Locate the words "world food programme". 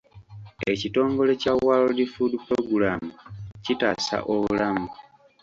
1.65-3.09